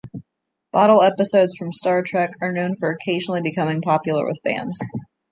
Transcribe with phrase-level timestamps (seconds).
[0.73, 4.79] Bottle episodes from "Star Trek" are known for occasionally becoming popular with fans.